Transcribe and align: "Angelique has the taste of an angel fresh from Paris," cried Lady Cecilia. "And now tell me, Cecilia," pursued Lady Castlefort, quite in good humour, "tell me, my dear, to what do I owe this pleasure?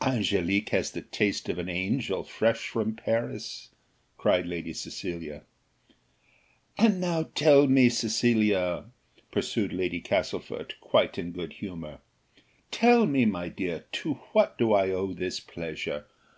"Angelique 0.00 0.70
has 0.70 0.90
the 0.92 1.02
taste 1.02 1.50
of 1.50 1.58
an 1.58 1.68
angel 1.68 2.22
fresh 2.24 2.66
from 2.66 2.96
Paris," 2.96 3.68
cried 4.16 4.46
Lady 4.46 4.72
Cecilia. 4.72 5.42
"And 6.78 6.98
now 6.98 7.24
tell 7.34 7.66
me, 7.66 7.90
Cecilia," 7.90 8.86
pursued 9.30 9.70
Lady 9.74 10.00
Castlefort, 10.00 10.76
quite 10.80 11.18
in 11.18 11.30
good 11.32 11.52
humour, 11.52 11.98
"tell 12.70 13.04
me, 13.04 13.26
my 13.26 13.50
dear, 13.50 13.84
to 14.00 14.14
what 14.32 14.56
do 14.56 14.72
I 14.72 14.88
owe 14.88 15.12
this 15.12 15.40
pleasure? 15.40 16.06